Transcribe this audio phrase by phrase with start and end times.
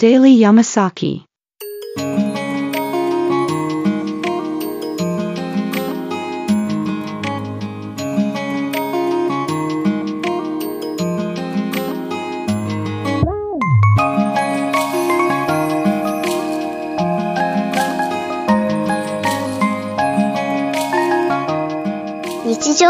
[0.00, 1.27] Daily Yamasaki.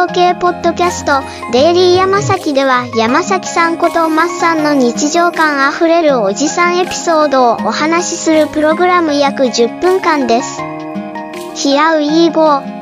[0.08, 1.22] 系ポッドキャスト
[1.52, 10.60] デイリーヤマサキでは山崎さんことマッさんの日常感あふれるおじさんエピソードをお話しするプログラム約10分間です。
[11.54, 12.77] ヒアウィーゴー。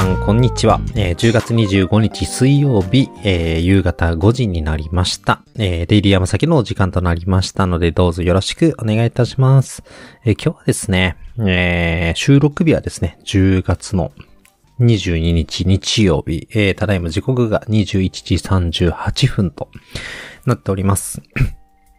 [0.00, 0.80] さん、こんにちは。
[0.94, 5.42] えー10月25日水曜日、えー夕方5時になりました。
[5.56, 9.82] えーデイリー山崎のお時間となりましたので、どうぞよろしくお願いいたします。
[10.24, 14.12] えー今日はですね、えー収録日はですね、10月の
[14.80, 19.68] 22日日曜日、えーただいま時刻が21時38分と
[20.46, 21.20] なっております。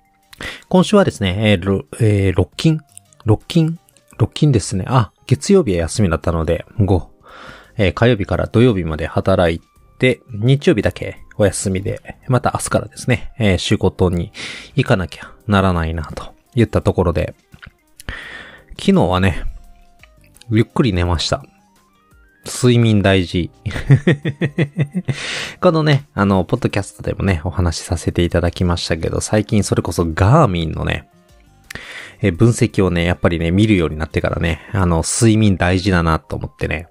[0.70, 2.80] 今週はですね、えーえー、6勤
[3.28, 3.78] ?6 勤
[4.18, 4.86] ?6 勤ですね。
[4.88, 7.11] あ、月曜日は休みだったので、5、
[7.78, 9.62] えー火曜日から土曜日まで働い
[9.98, 14.32] て、日曜日だけお休みで、また明日からですね、えー仕事に
[14.76, 17.36] 行かなきゃならないな、と言ったところで、
[18.72, 19.44] 昨日はね、
[20.50, 21.44] ゆっくり寝ました。
[22.46, 23.52] 睡眠大事。
[25.62, 31.08] このね、あの、ポッドキャストでもね、お話しさせていただきましたけど、最近それこそガーミンのね、
[32.22, 36.88] え分析をね、やっぱりね、見るようになってからね、あの、睡眠大事だなと思ってね、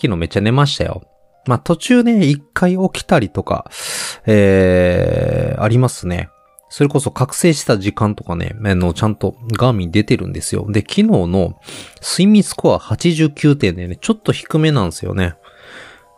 [0.00, 1.02] 昨日めっちゃ寝ましたよ。
[1.46, 3.70] まあ、途中ね、一回起きたりとか、
[4.26, 6.28] えー、ありますね。
[6.68, 10.66] それこそ覚醒した時間とかね、あの、ちゃんとガーミン出てるんですよ。
[10.68, 11.60] で、昨日の
[12.02, 15.36] 睡眠スコア89点でね、ちょっと低めなんですよね。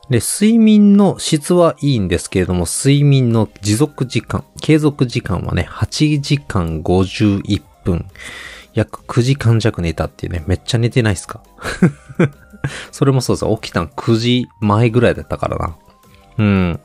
[0.08, 8.06] で、睡眠の質はいいんですけれども、睡眠の持続時間、継続時間はね、8時間51分。
[8.72, 11.42] 約9時間弱寝たっていうね、めっちゃ寝てないっすか？
[12.92, 13.60] それもそうです。
[13.60, 15.76] 起きたの9時前ぐらいだったからな。
[16.38, 16.80] うん。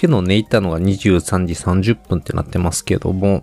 [0.00, 3.42] 昨日寝たのが23時30分ってなってますけども、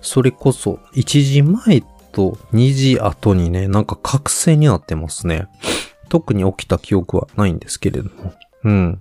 [0.00, 1.82] それこそ1時前
[2.12, 5.46] と2時後にね、なんか覚醒になってますね。
[6.08, 8.34] 特に起きた記憶はないんですけれども。
[8.64, 9.00] うん。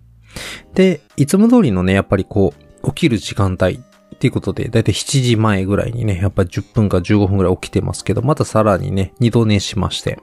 [0.73, 2.53] で、いつも通りのね、やっぱりこ
[2.83, 10.19] う、起きる時間帯っていうことで、だいたい7時前ぐらいにね、やっぱ10分か15分ぐらい起きてますけど、またさらにね、二度寝しまして、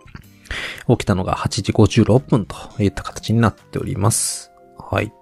[0.89, 4.51] 起きたのが8時56分といった形になっております。
[4.79, 5.13] はい。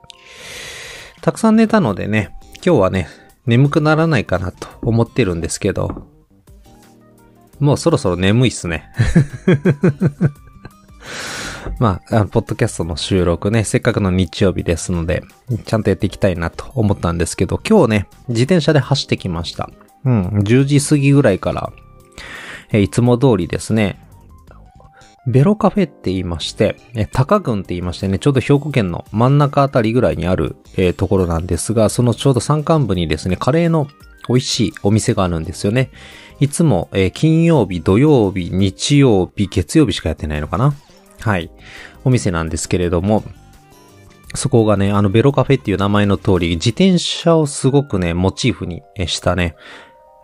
[1.21, 3.09] たくさん寝たのでね、今日はね、
[3.47, 6.07] 眠くならないかなと思ってるんですけど、
[7.59, 8.91] もうそろそろ眠いっすね。
[11.79, 15.23] まあ、ポッドキャストの収録ね、せっかくの日曜日ですので、
[15.65, 19.71] ちゃんとやっていきたいなと思ったんですけど、今日ね、自転車で走ってきました。
[20.05, 21.73] うん、10時過ぎぐらいから、
[22.73, 24.06] えいつも通りですね、
[25.27, 33.89] ベロカフェって言いまして、え高郡って言いましてね、ちょうど兵庫県の真ん中あたりぐらいにある、えーところなんですが、そのちょうど山間部にですね、カレーの
[34.29, 35.91] 美味しいお店があるんですよね。
[36.39, 40.75] いつも、えー金曜日、土曜日、日曜日、月曜日しかやってないのかな？
[41.21, 41.51] はい。
[42.05, 43.25] お店なんですけれども、
[44.35, 49.57] そこがね、あのベロカフェっていう名前の通り、自転車をすごくね、モチーフにしたね、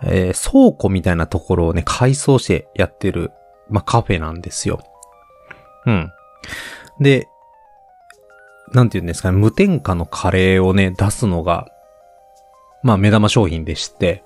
[0.05, 3.33] えー倉庫みたいなところをね、改装してやってる、
[3.69, 4.81] まあ、カフェなんですよ。
[5.87, 6.13] うん。
[7.01, 7.29] で、
[8.73, 11.69] なんて言うんですかね、無添加のカレーをね、出すのが、
[12.83, 14.25] まあ、目玉商品でして、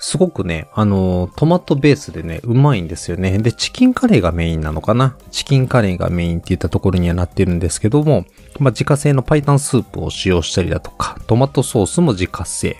[0.00, 3.38] すごくね、あのートマトベースでね、うまいんですよね。
[3.38, 5.16] で、チキンカレーがメインなのかな？
[5.30, 8.26] チキンカレーがメインって言ったところにはなってるんですけども、
[8.58, 12.76] まあ、自家製のパイタンスープを使用したりだとか、トマトソースも自家製。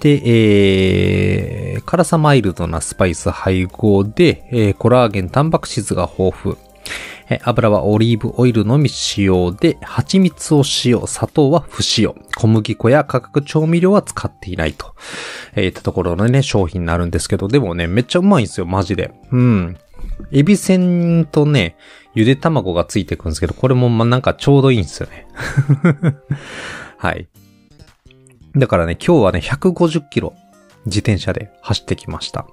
[0.00, 6.56] で、えー、辛さマイルドなスパイス配合で、えーコラーゲン、タンパク質が豊富。
[7.28, 12.14] えー油はオリーブオイルのみ使用で、蜂蜜を使用、砂糖は不使用。
[12.36, 14.94] 小麦粉や化学調味料は使っていないと。
[15.54, 19.12] えー、ったところのね、商品になるんですけど、でもね、めっちゃうまいんですよ、マジで。
[19.32, 19.76] うん。
[20.30, 21.76] エビせんとね、
[22.14, 25.26] ゆで卵がついてくるんですけど、これもま、なんかちょうどいいんですよね。
[26.98, 27.28] はい。
[28.56, 30.34] だからね、今日はね、150キロ
[30.86, 32.46] 自転車で走ってきました。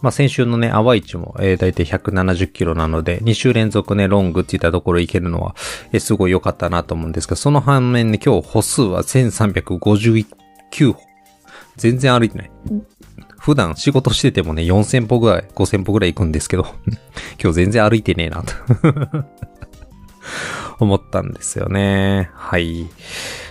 [0.00, 5.54] まあ、先週のね、淡市も、えー、だいたい170キロなので、2週連続ね、ロングって言ったところ行けるのは、
[5.92, 11.00] えー、すごい良かったなと思うんですが、その反面ね、今日歩数は1359歩。
[11.76, 12.50] 全然歩いてない。
[13.38, 16.66] 普段仕事しててもね、4000歩ぐらい、5000歩ぐらい行くんですけど、
[17.40, 18.54] 今日全然歩いてねえなと
[20.80, 22.30] 思ったんですよね。
[22.34, 22.88] はい。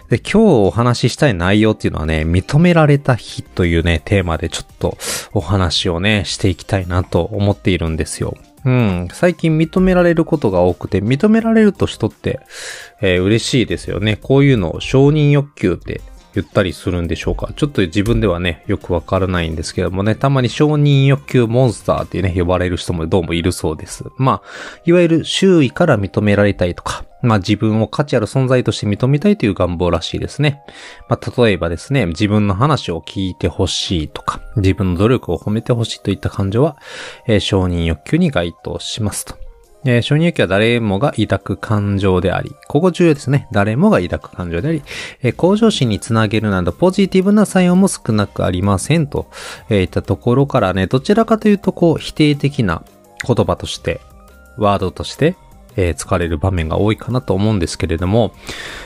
[0.10, 0.38] で、今日
[0.68, 4.98] お話ししたい内容っていうのはね、認められた日というね、テーマでちょっと
[5.34, 8.36] お話をね、していきたいなと思っているんですよ。
[8.66, 9.08] うん。
[9.12, 12.40] 最近認められることが多くて、認められると人って、
[13.02, 14.18] えー、嬉しいですよね。
[14.18, 16.02] こういうのを承認欲求って
[16.36, 17.52] 言ったりするんでしょうか。
[17.56, 24.04] ちょっと自分ではね、よくわからないんですけどもね、たまに承認欲求モンスターってね、呼ばれる人もどうもいるそうです。
[24.18, 30.62] まあ、いわゆる周囲から認められたいとか、まあ自分を価値ある存在として認めたいという願望らしいですね。
[31.10, 36.78] まあ例えばですね、自分の話を聞いてほしいとか、自分の努力を褒めてほしいといった感情は、
[37.28, 39.36] えー、承認欲求に該当しますと。
[39.88, 43.48] えー、承認欲求は誰もが抱く感情であり、ここ重要ですね。
[43.52, 44.82] 誰もが抱く感情であり、
[45.22, 49.28] えー、向上心につなげるなどポジティブな作用も少なくありませんと、
[49.70, 52.84] えー、いったところからね、どちらかというとこう否定的な
[53.26, 54.02] 言葉として、
[54.58, 55.36] ワードとして
[55.76, 58.34] えー、使われる場面が多いかなと思うんですけれども、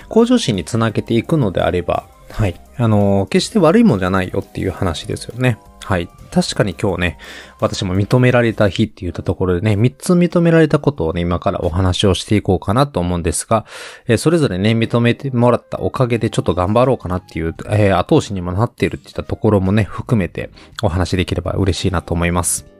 [0.07, 2.59] 向上心につなげていくのであれば、はい。
[2.77, 5.57] あのー、決して悪いもんじゃないよっていう話ですよね。
[5.83, 6.07] はい。
[6.29, 7.17] 確かに今日ね、
[7.59, 13.65] 私も認められた日って言ったところでね、3つ認められたことをね、今からお話をしていこうかなと思うんですが、
[14.07, 20.51] えー、それぞれね、認めてもらったおかげでちょっと頑張ろうかなっていう、えー、後押しにもなっているって言ったところもね、含めて
[20.83, 22.78] お話できれば嬉しいなと思います。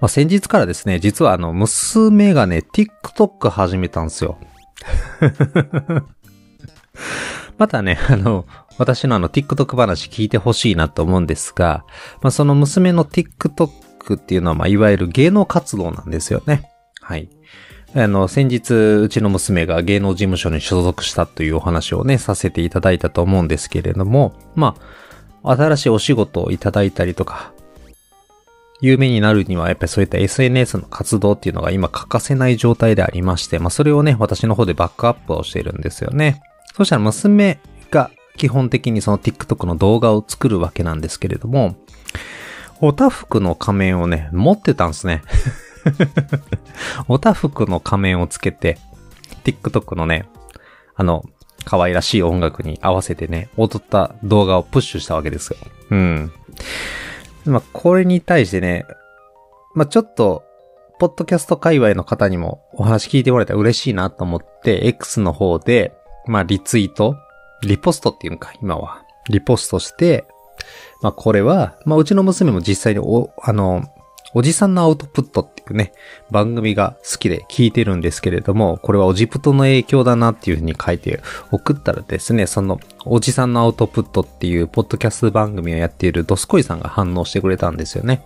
[0.00, 4.38] まあ、先日からですね、実はあの、娘がね、TikTok 始めたんですよ。
[7.58, 8.46] またね、あの、
[8.78, 11.84] 私のあの TikTok 話聞いてほしいなと思うんですが、
[12.22, 16.70] まあ、その娘の TikTok っていうのは、まあ、いわゆる芸能活動なんですよね。
[17.02, 17.28] はい。
[17.94, 24.76] あの、先日、うちの娘が芸能事務所に所属したというお話をね、させていただいたと思うんですけれども、ま
[25.42, 27.52] あ、新しいお仕事をいただいたりとか、
[28.80, 36.42] 有名になるにはやっぱりそういった SNS の活動っていうのが今欠かせない状態でありまして、まあそれをね、私の方でバックアップをしているんですよね。
[36.76, 37.58] そしたら娘
[37.90, 41.76] が基本的にその TikTok の動画を作るわけなんですけれども、
[42.80, 45.22] おたふくの仮面をね、持ってたんですね。
[47.08, 48.78] おたふくの仮面をつけて、
[49.44, 50.26] TikTok のね、
[50.94, 51.24] あの、
[51.64, 55.58] 可愛らしい音楽に合わせてね、踊った動画をプッシュしたわけですよ。
[55.90, 56.32] うん。
[57.44, 58.84] まあ、これに対してね、
[59.74, 60.44] まあ、ちょっと、
[60.98, 65.94] ポッドキャスト界隈の方にもお話聞いてもらえたら嬉しいなと思って、X の方で、
[66.26, 67.16] まあ、リツイート、
[67.62, 69.02] リポストっていうのか、今は。
[69.28, 70.26] リポストして、
[71.02, 73.84] まあ、これは、まあ、うちの娘も実際にお、あの、
[74.32, 75.92] おじさんのアウトプットっていうね、
[76.30, 88.22] 番組が好きで聞いてるんですけれども、これはおじプトの影響だなっていうふうに書いて送ったらですね、そのおじさんのアウトプットっていうポッドキャスト番組をやっているドスコイさんが反応してくれたんですよね。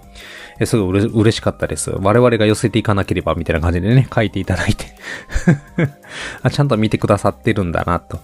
[0.61, 1.91] えすごい嬉しかったです。
[1.91, 4.87] 我々が寄せていかなければみたいな感じでね、書いていただいて
[6.43, 8.21] あちゃんと見てくださってるんだなと。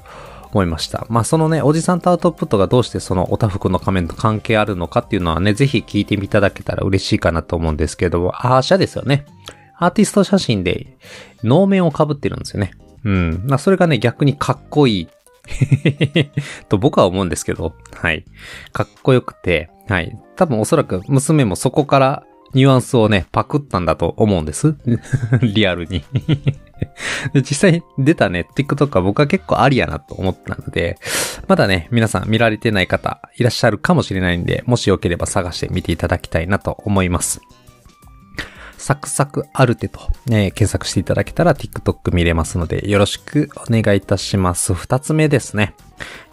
[0.52, 1.06] 思いました。
[1.08, 9.26] まあそのね、おじさんとアウトプットがどうしてそのおたふくの仮面と関係あるのかっていうのはね、ぜひ聞いていただけたら嬉しいかなと思うんですけども、アーシャですよね。
[9.78, 10.98] アーティスト写真で
[11.42, 12.72] 能面を被ってるんですよね。
[13.04, 13.42] うん。
[13.46, 15.08] まあそれがね、逆にかっこいい
[16.68, 18.24] と僕は思うんですけど、はい。
[18.72, 20.16] かっこよくて、はい。
[20.36, 22.22] 多分おそらく娘もそこから
[22.54, 24.76] ニュアンスをね、パクったんだと思うんです。
[25.42, 26.04] リアルに
[27.34, 30.96] 実際出たね、TikTok は僕は結構ありやなと思ったので、
[31.46, 37.40] まだね、皆さん見られてない方いらっしゃるかもしれないんで、もしよければ探してみていただきたいなと思います。
[38.80, 44.72] サクサクアルテと、ね、検索していただけたら TikTok 見れますので、よろしくお願いいたします。
[44.72, 45.74] 二つ目ですね。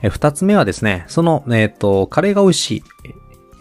[0.01, 2.83] え二つ目はですね、その、えっ、ー、と、カレーが美味しい、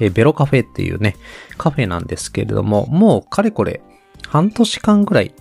[0.01, 1.17] えベロカフェっていうね、
[1.57, 3.81] カフェなんですけれども、もうかれこれ
[4.29, 5.35] 半年間ぐらい、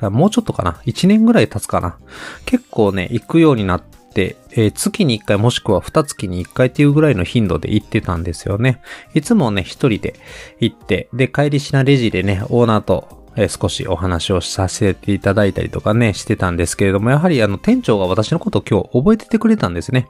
[0.00, 1.98] もうちょっとかな ?1 年ぐらい経つかな？
[2.46, 8.82] 結構ね、行くようになって、えー、月に1回もしくは2月に1回っていうぐらいの頻度で行ってたんですよね。
[9.14, 10.14] いつもね、一人で
[10.58, 20.08] 行って、で、帰りしなレジでね、オーナーとえ少しお話をさせていただいたりとかね、してたんですけれども、やはりあの店長が私のことを今日覚えててくれたんですね。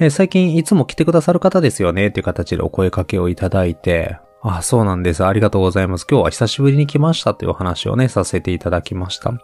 [0.00, 5.22] えー、最近いつも来てくださる方ですよねっていう形でお声かけをいただいて、あ、そうなんです。
[5.22, 6.06] ありがとうございます。
[6.10, 9.34] 今日は久しぶりに来ましたというお話をね、させていただきました。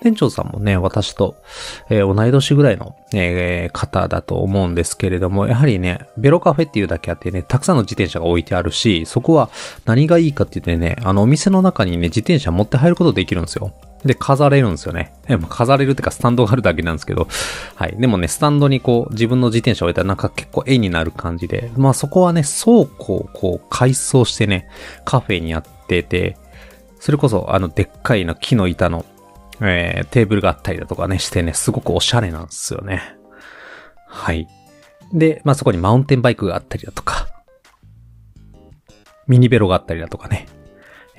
[0.00, 1.36] 店長さんもね、私と、
[1.90, 9.50] えー、同い年ぐらいの、えー、方だと思うんですけれども、やはりね、ベロカフェっていうだけあってね、たくさんの自転車が置いてあるし、そこは
[9.84, 13.72] 何がいいかって言ってね、あのお店の中にね、自転車持って入ることできるんですよ。
[14.04, 15.12] で、飾れるんですよね。
[15.28, 17.28] え、飾れるってか、スタンドがあるだけなんですけど。
[17.74, 17.96] はい。
[17.98, 21.70] でもね、スタンドにこう、自分の自転車を置いたらなんか結構絵になる感じで。
[21.76, 24.68] まあそこはね、倉庫をこう、改装してね、
[25.04, 26.38] カフェにやってて、
[26.98, 29.04] それこそ、あの、でっかいの木の板の、
[29.60, 33.02] えー、テーブルがあったりだとかね、してね、すごくおしゃれなんですよね。
[34.06, 34.48] はい。
[35.12, 37.28] で、まあそこにマウンテンバイクがあったりだとか、
[39.26, 40.46] ミニベロがあったりだとかね。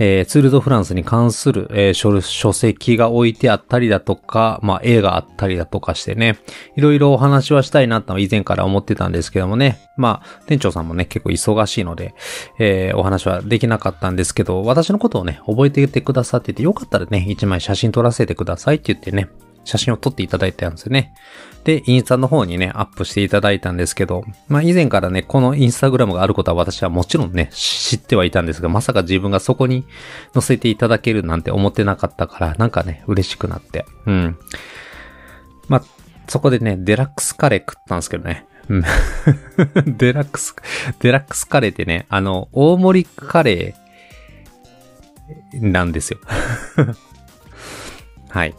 [0.04, 6.40] えー、ツールドフランスに関する、えー、書書籍が置いてあったりだとか、まあ、絵があったりだとかしてね、
[6.76, 12.16] いろいろお話はしたいなと以前から思ってたんですけどもね、まあ、店長さんもね、結構忙しいので、
[12.58, 19.30] えー、お話はできなかったんですけど、私のことをね、覚えていてくださってて、よかったらね、一枚写真撮らせてくださいって言ってね、
[19.64, 21.14] 写真を撮っていただいたんですよね。
[21.64, 29.86] で、インスタの方にね、アップしていただいたんですけど、まあ以前からね、このインスタグラムがあることは私はもちろんね、知ってはいたんですが、まさか自分がそこに
[30.34, 33.86] 載せていただけるなんて思ってなかったから、なんかね、嬉しくなって。
[34.08, 34.38] うん。
[35.68, 35.84] まあ、
[36.28, 38.48] そこでね、デラックスカレー食ったんですけどね。
[38.70, 38.84] うん。
[39.98, 40.56] デラックス、
[41.00, 46.20] デラックスカレーってね、あの、大盛りカレーなんですよ。
[48.30, 48.56] はい。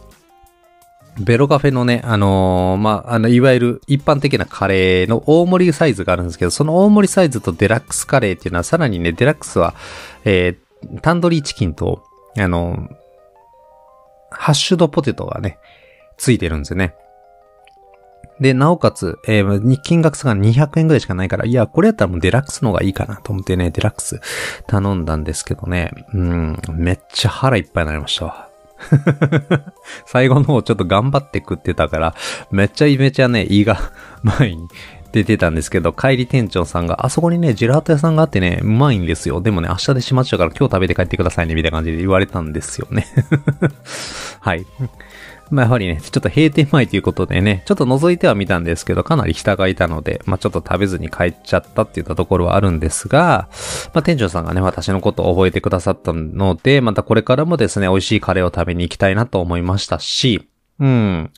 [1.19, 9.75] ベロカフェのね、あのー、まあ、あの、いわゆる一般的なカレーの大盛りサイズがあるんですけど、その大盛りサイズとデラックスカレーっていうのはさらにね、デラックスは、
[10.25, 12.03] えー、タンドリーチキンと、
[12.37, 12.95] あのー、
[14.31, 15.59] ハッシュドポテトがね、
[16.17, 16.95] ついてるんですよね。
[18.39, 24.19] で、なおかつ、えー、金額差が200円ぐらいしかないから、いや、これやったらもうデラックスの方がいいかなと思ってね、デラックス
[24.65, 28.52] 頼んだんですけどね、うん、めっちゃ腹いっぱいになりましたわ。
[30.05, 32.15] 最後の方ちょっと頑張って食ってたから、
[32.51, 33.79] めっちゃめちゃね、胃が
[34.23, 34.67] 前に
[35.11, 39.41] 出てたんですけど、帰り店長さんが、あそこにね、ジェラート屋さんがあってね、うまいんですよ。
[39.41, 43.07] でもね、明日で閉まっちゃうから今日食べて帰ってくださいね、みたいな感じで言われたんですよね。
[44.39, 44.65] はい。
[45.49, 53.49] まあやはりね、ちょっと閉店前ということでね、ちょっと覗いてはみたんですけど、かなり人がいたので、まあちょっと食べずに帰っちゃったって言ったところはあるんですが、
[53.93, 60.47] まあ店長さんがね、私のことを覚えてくださったので、またこれからもですね、美味しいカレーを食べに行きたいなと思いましたし、
[60.79, 61.31] うん。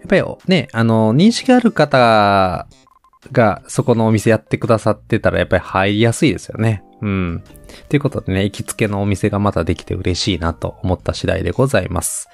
[0.00, 2.66] やっぱりね、あの、認識ある方
[3.32, 6.84] がそこのお店やってくださってたらやっぱり入りやすいですよね。
[7.02, 7.44] うん。
[7.88, 12.28] ということでね、行きつけのお店がまたできて嬉しいなと思った次第でございます。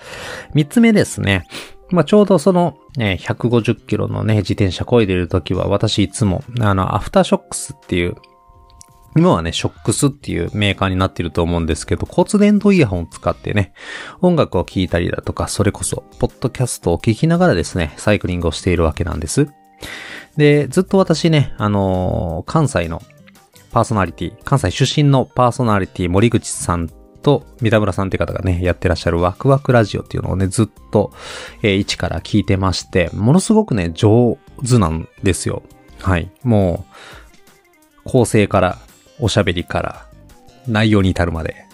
[0.55, 1.47] 三つ目ですね。
[1.91, 8.15] まあ、ちょうどその、ね、150キロのね、自転車漕いでる時は、私いつも、あの、アフターショックスっていう、
[9.17, 13.73] 今はね、ショックスっていうメーカーになってると思うんですけど、骨伝導イヤホンを使ってね、
[14.21, 19.49] 音楽を聴いたりだとか、それこそ、ポッドキャストを聞きながらですね、サイクリングをしているわけなんです。
[20.37, 23.03] で、ずっと私ね、あのー、関西の
[23.73, 26.89] パーソナリティ、関西出身のパーソナリティ森口さん
[27.23, 31.13] と三田村さんって方がね、やってらっしゃるワクワクラジオっていうのをね、ずっと、
[31.63, 35.63] えー、一から聞いてまして、ものすごくね、上手なんですよ。
[36.01, 36.31] はい。
[36.43, 36.85] も
[38.07, 38.79] う、構成から、
[39.19, 40.07] おしゃべりから、
[40.67, 41.67] 内容に至るまで、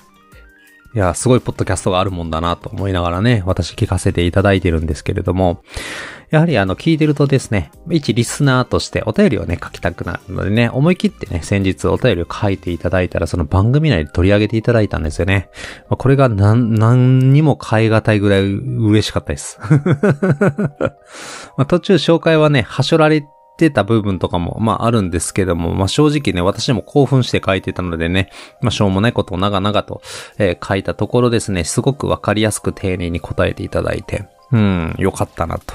[0.96, 5.62] いや、すごいポッドキャストがあるもんだなと思いながらね、私聞かせていただいてるんですけれども、
[6.30, 15.50] やはりあの、聞いてるとですね、一リスナーとしてお便りをね、書きたくなるのでね、思い切ってね、先日お便りを書いていただいたら、その番組内で取り上げていただいたんですよね。
[15.90, 19.60] ま、これが何、何にも変え難いぐらい嬉しかったです。
[21.58, 23.22] まあ、途中紹介はね、はしょられ
[23.56, 30.02] ってた部分とかも、まああるんですけども、まあ正直ね、私も興奮して書いてたのでね、まあしょうもないことを長々と、
[30.38, 35.74] えー、書いたところですね、すごくわかりやすく丁寧に答えていただいて、うん、よかったなと。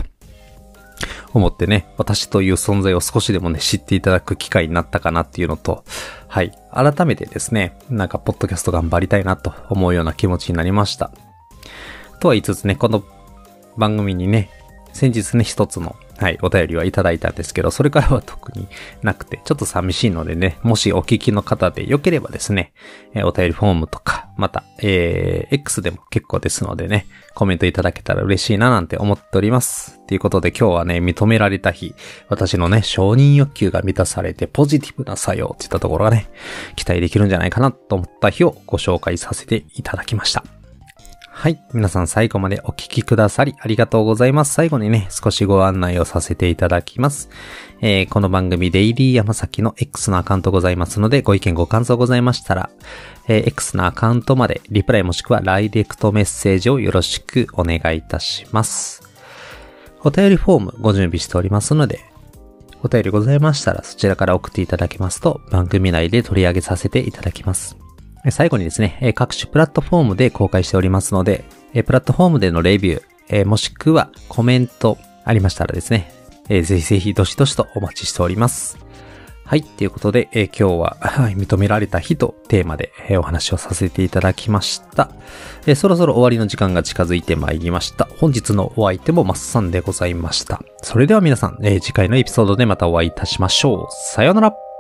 [1.33, 5.83] 思ってね、私という存在を少しでもね、知っていただく機会になったかなっていうのと、
[6.27, 6.51] はい。
[6.71, 11.11] 改めてですね、なんか、ポッドキャスト頑張りたいなと思うような気持ちになりました。
[12.19, 13.03] とは言いつつね、この
[13.77, 14.49] 番組にね、
[14.93, 18.67] 先日ね、一つのはい、お便りはいただいたんですけど、それからは特に
[19.01, 22.73] なくて、ちょっと寂しいのでね、もしお聞きの方で良ければですね、
[23.15, 29.99] えー、お便りフォームとか、また、えー、X でも結構ですのでね、コメントいただけたら嬉しいななんて思っております。
[30.05, 31.95] ということで今日はね、認められた日、
[32.29, 36.29] 私のね、承認欲求が満たされてポジティブな作用っていったところがね、
[36.75, 40.60] 期待できるんじゃないかなと思った日をご紹介させていただきました。
[41.41, 41.59] はい。
[41.73, 44.53] 皆さん最後までお聞きくださりありがとうございます。
[44.53, 47.29] 最後にね、少しご案内をさせていただきます。
[47.81, 52.69] えー、この番組デイリー山崎の X のアカウントございますので、ご意見ご感想ございましたら、
[53.27, 59.01] えー、X のアカウントまでリプライもしくはダイレクトメッセージをよろしくお願いいたします。
[60.03, 62.01] お便りフォームご準備しておりますので、
[62.83, 67.77] お便りございましたらそちらから送っていただけますと番組内で取り上げさせていただきます。
[68.29, 71.43] 最後にですね、各種プラットフォームで公開しておりますので、
[71.85, 76.11] プラットフォームでのレビュー、もしくはコメントありましたらですね、
[76.47, 78.77] ぜひぜひどしどしとお待ちしております。
[79.45, 79.63] はい。
[79.63, 80.97] ということで、今日は
[81.35, 85.09] 認められた日とテーマでお話をさせていただきました。
[85.75, 88.07] そろそろ終わりの時間が近づいてまいりました。
[88.17, 90.61] 本日のお相手もマッサンでございました。
[90.81, 93.87] それでは皆さん、次回のエピソードでまたお会いいたしましょう。
[94.13, 94.70] さようなら。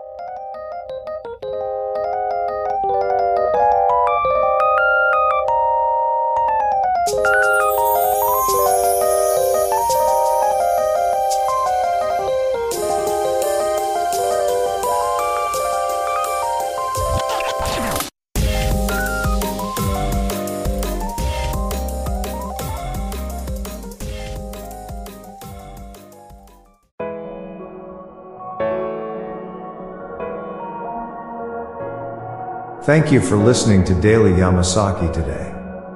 [32.83, 35.53] Thank you for listening to Daily Yamasaki today.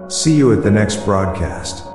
[0.08, 1.95] See you at the next broadcast.